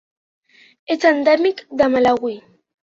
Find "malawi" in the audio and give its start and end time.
1.99-2.37